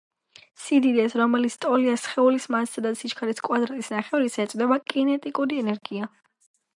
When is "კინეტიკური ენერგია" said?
4.95-6.09